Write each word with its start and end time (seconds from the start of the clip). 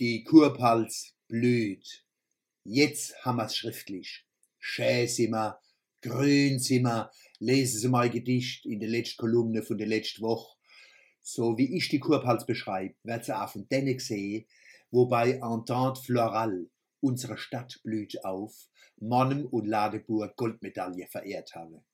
Die 0.00 0.24
Kurpals 0.24 1.14
blüht. 1.28 2.06
Jetzt 2.64 3.22
haben 3.22 3.36
wir's 3.36 3.54
schriftlich. 3.54 4.24
Schön 4.58 5.06
sind 5.06 5.32
wir, 5.32 5.60
grün 6.00 6.58
sind 6.58 6.84
wir, 6.84 7.10
lesen 7.38 7.80
Sie 7.80 7.88
mein 7.88 8.10
Gedicht 8.10 8.64
in 8.64 8.80
der 8.80 8.88
letzten 8.88 9.18
Kolumne 9.18 9.62
von 9.62 9.76
der 9.76 9.88
letzten 9.88 10.22
Woche. 10.22 10.56
So 11.20 11.58
wie 11.58 11.76
ich 11.76 11.90
die 11.90 12.00
Kurpals 12.00 12.46
beschreibe, 12.46 12.94
wird 13.02 13.26
sie 13.26 13.36
auch 13.38 13.50
von 13.50 13.68
denen 13.68 13.98
gesehen, 13.98 14.46
wobei 14.90 15.32
Entente 15.32 16.00
Floral, 16.00 16.70
unsere 17.02 17.36
Stadt 17.36 17.78
blüht 17.82 18.24
auf, 18.24 18.70
Mannem 19.00 19.44
und 19.44 19.66
Ladeburg 19.66 20.34
Goldmedaille 20.34 21.08
verehrt 21.08 21.54
habe. 21.54 21.84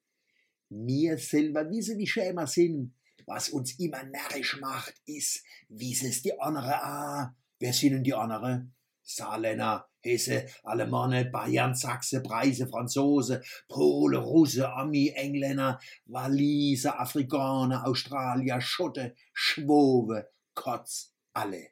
Mir 0.68 1.18
selber 1.18 1.68
wissen, 1.70 1.98
wie 1.98 2.06
schön 2.06 2.36
wir 2.36 2.46
sind. 2.46 2.94
Was 3.24 3.48
uns 3.48 3.76
immer 3.80 4.04
närrisch 4.04 4.60
macht, 4.60 4.94
ist, 5.06 5.42
wie 5.68 5.92
es 5.92 6.22
die 6.22 6.38
andere 6.38 6.84
ah. 6.84 7.34
Wer 7.58 7.72
sind 7.72 7.92
denn 7.92 8.04
die 8.04 8.14
andere? 8.14 8.70
Saarländer, 9.02 9.88
Hesse, 10.00 10.46
Alemanne, 10.64 11.26
Bayern, 11.26 11.74
Sachse, 11.74 12.22
Preise, 12.22 12.66
Franzose, 12.66 13.42
Pole, 13.68 14.18
Russe, 14.18 14.68
Ami, 14.72 15.12
Engländer, 15.14 15.80
Waliser, 16.06 17.00
Afrikaner, 17.00 17.86
Australier, 17.86 18.60
Schotte, 18.60 19.14
Schwobe, 19.32 20.28
Kotz, 20.54 21.12
alle. 21.32 21.68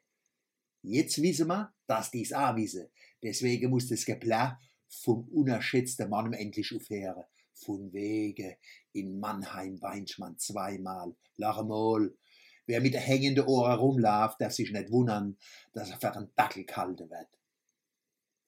Jetzt 0.81 1.21
wissen 1.21 1.47
wir, 1.47 1.73
dass 1.87 2.11
dies 2.11 2.31
auch 2.33 2.55
wissen. 2.55 2.87
Deswegen 3.21 3.69
muss 3.69 3.87
das 3.87 4.05
Geplär 4.05 4.59
vom 4.87 5.27
unerschätzten 5.29 6.09
Mann 6.09 6.33
endlich 6.33 6.73
aufhören. 6.75 7.23
Von 7.53 7.91
Wege 7.93 8.57
in 8.91 9.19
Mannheim 9.19 9.81
weint 9.81 10.19
man 10.19 10.37
zweimal, 10.37 11.15
lachmol. 11.37 12.17
Wer 12.65 12.81
mit 12.81 12.95
hängenden 12.95 13.45
Ohren 13.45 13.77
rumläuft, 13.77 14.41
darf 14.41 14.53
sich 14.53 14.71
nicht 14.71 14.91
wundern, 14.91 15.37
dass 15.73 15.91
er 15.91 15.99
für 15.99 16.13
einen 16.13 16.31
Dackel 16.35 16.65
gehalten 16.65 17.09
wird. 17.09 17.27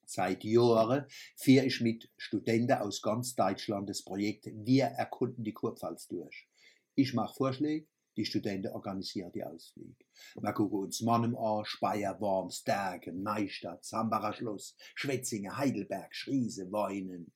Seit 0.05 0.43
Jahren 0.43 1.05
führe 1.35 1.65
ich 1.65 1.81
mit 1.81 2.09
Studenten 2.17 2.77
aus 2.77 3.01
ganz 3.01 3.35
Deutschland 3.35 3.89
das 3.89 4.03
Projekt 4.03 4.47
Wir 4.53 4.85
erkunden 4.85 5.43
die 5.43 5.53
Kurpfalz 5.53 6.07
durch. 6.07 6.47
Ich 6.95 7.13
mache 7.13 7.35
Vorschläge, 7.35 7.87
die 8.15 8.25
Studenten 8.25 8.71
organisieren 8.71 9.31
die 9.31 9.43
Ausflüge. 9.43 10.05
Wir 10.39 10.53
gucken 10.53 10.79
uns 10.79 11.01
Mannem 11.01 11.35
an, 11.37 11.65
Speyer, 11.65 12.19
Worms, 12.19 12.63
Dergen, 12.63 13.21
Neustadt, 13.21 13.85
Sambacher 13.85 14.33
Schloss, 14.33 14.75
Schwetzingen, 14.95 15.55
Heidelberg, 15.55 16.15
Schriese, 16.15 16.71
Weinen. 16.71 17.31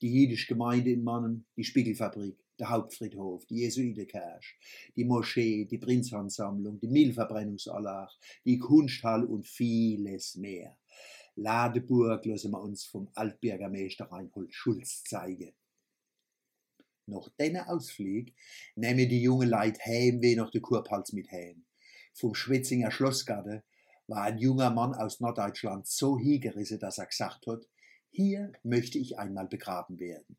Die 0.00 0.12
jüdische 0.12 0.46
Gemeinde 0.46 0.90
in 0.92 1.04
Mannem, 1.04 1.44
die 1.56 1.64
Spiegelfabrik, 1.64 2.38
der 2.62 2.70
Hauptfriedhof, 2.70 3.44
die 3.46 3.56
Jesuitenkirche, 3.56 4.54
die 4.94 5.04
Moschee, 5.04 5.64
die 5.64 5.78
Prinzansammlung, 5.78 6.78
die 6.78 6.86
Müllverbrennungsanlage, 6.86 8.12
die 8.44 8.58
Kunsthalle 8.58 9.26
und 9.26 9.46
vieles 9.46 10.36
mehr. 10.36 10.76
Ladeburg 11.34 12.24
lassen 12.24 12.52
wir 12.52 12.62
uns 12.62 12.84
vom 12.84 13.08
Altbürgermeister 13.14 14.04
Reinhold 14.04 14.54
Schulz 14.54 15.02
zeigen. 15.02 15.52
Nach 17.06 17.28
diesen 17.40 17.56
Ausflug 17.56 18.28
nehmen 18.76 19.08
die 19.08 19.22
jungen 19.22 19.48
Leute 19.48 19.80
Heimweh 19.84 20.36
nach 20.36 20.50
der 20.50 20.60
Kurpals 20.60 21.12
mit 21.12 21.32
heim. 21.32 21.64
Vom 22.14 22.34
Schwetzinger 22.34 22.92
Schlossgarten 22.92 23.62
war 24.06 24.22
ein 24.22 24.38
junger 24.38 24.70
Mann 24.70 24.94
aus 24.94 25.18
Norddeutschland 25.18 25.88
so 25.88 26.16
hingerissen, 26.16 26.78
dass 26.78 26.98
er 26.98 27.06
gesagt 27.06 27.46
hat, 27.48 27.66
hier 28.10 28.52
möchte 28.62 28.98
ich 28.98 29.18
einmal 29.18 29.48
begraben 29.48 29.98
werden. 29.98 30.36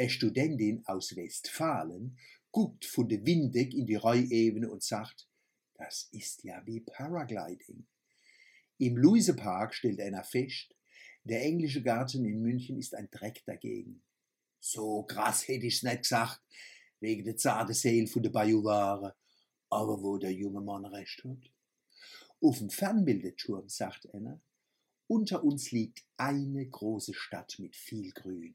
Eine 0.00 0.08
Studentin 0.08 0.82
aus 0.86 1.14
Westfalen 1.14 2.16
guckt 2.50 2.86
von 2.86 3.06
der 3.06 3.26
Windeck 3.26 3.74
in 3.74 3.84
die 3.84 3.96
Reuebene 3.96 4.70
und 4.70 4.82
sagt, 4.82 5.28
das 5.74 6.08
ist 6.12 6.42
ja 6.42 6.62
wie 6.64 6.80
Paragliding. 6.80 7.86
Im 8.78 8.96
Luisepark 8.96 9.74
stellt 9.74 10.00
einer 10.00 10.24
fest, 10.24 10.74
der 11.24 11.42
englische 11.42 11.82
Garten 11.82 12.24
in 12.24 12.40
München 12.40 12.78
ist 12.78 12.94
ein 12.94 13.10
Dreck 13.10 13.44
dagegen. 13.44 14.02
So 14.58 15.02
krass 15.02 15.46
hätte 15.46 15.66
ich's 15.66 15.82
nicht 15.82 15.98
gesagt, 15.98 16.40
wegen 17.00 17.22
der 17.22 17.36
zarte 17.36 17.74
Seele 17.74 18.06
von 18.06 18.22
der 18.22 18.30
Bajuware. 18.30 19.14
Aber 19.68 20.02
wo 20.02 20.16
der 20.16 20.32
junge 20.32 20.62
Mann 20.62 20.86
recht 20.86 21.22
hat. 21.24 21.52
Auf 22.40 22.56
dem 22.56 22.70
Fernbildeturm, 22.70 23.68
sagt 23.68 24.08
einer, 24.14 24.40
unter 25.10 25.42
uns 25.42 25.72
liegt 25.72 26.04
eine 26.18 26.64
große 26.64 27.14
Stadt 27.14 27.56
mit 27.58 27.74
viel 27.74 28.12
Grün. 28.12 28.54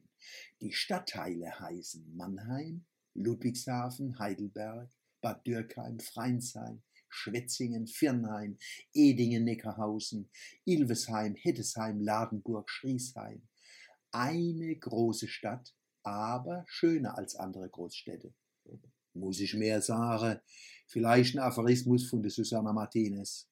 Die 0.62 0.72
Stadtteile 0.72 1.60
heißen 1.60 2.16
Mannheim, 2.16 2.86
Ludwigshafen, 3.12 4.18
Heidelberg, 4.18 4.90
Bad 5.20 5.46
Dürkheim, 5.46 6.00
Freinsheim, 6.00 6.82
Schwetzingen, 7.10 7.86
Firnheim, 7.86 8.56
Edingen, 8.94 9.44
Neckarhausen, 9.44 10.30
Ilvesheim, 10.64 11.34
Hettesheim, 11.34 12.00
Ladenburg, 12.00 12.70
Schriesheim. 12.70 13.42
Eine 14.10 14.76
große 14.76 15.28
Stadt 15.28 15.74
aber 16.04 16.64
schöner 16.68 17.18
als 17.18 17.36
andere 17.36 17.68
Großstädte. 17.68 18.32
Muss 19.12 19.40
ich 19.40 19.52
mehr 19.52 19.82
sagen? 19.82 20.40
Vielleicht 20.86 21.34
ein 21.34 21.40
Aphorismus 21.40 22.08
von 22.08 22.22
der 22.22 22.30
Susanna 22.30 22.72
Martinez. 22.72 23.46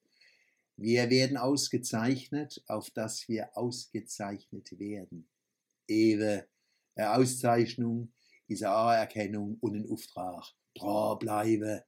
Wir 0.77 1.09
werden 1.11 1.37
ausgezeichnet, 1.37 2.63
auf 2.67 2.91
dass 2.91 3.29
wir 3.29 3.57
ausgezeichnet 3.57 4.79
werden. 4.79 5.29
Ewe, 5.87 6.49
eine 6.97 7.15
Auszeichnung 7.15 8.13
ist 8.49 8.63
eine 8.63 8.75
Anerkennung 8.75 9.59
und 9.61 9.77
ein 9.77 9.91
Auftrag. 9.91 10.53
Dranbleiben. 10.75 11.81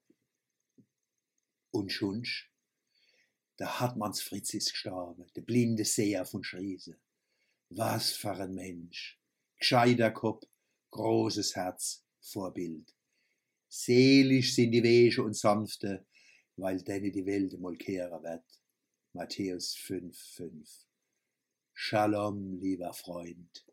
Und 1.73 1.91
schunsch, 1.91 2.53
da 3.57 3.81
hat 3.81 3.97
man's 3.97 4.23
Fritz 4.23 4.55
ist 4.55 4.71
gestorben, 4.71 5.27
der 5.35 5.43
blinde 5.43 5.85
Seher 5.85 6.25
von 6.25 6.45
Schriese. 6.45 6.99
Was 7.71 8.13
für 8.13 8.33
ein 8.33 8.55
Mensch. 8.55 9.21
Gescheiter 9.59 10.13
Kopf, 10.13 10.47
großes 10.91 11.57
Herz, 11.57 12.05
Vorbild. 12.21 12.95
Selig 13.69 14.55
sind 14.55 14.71
die 14.71 14.83
Wege 14.83 15.23
und 15.23 15.37
Sanfte, 15.37 16.07
weil 16.57 16.83
denen 16.83 17.13
die 17.13 17.27
Welt 17.27 17.59
mal 17.59 17.77
kehren 17.77 18.23
wird. 18.23 18.45
Matthäus 19.17 19.75
5,5. 19.75 20.85
Shalom, 21.73 22.61
lieber 22.61 22.93
Freund. 22.93 23.65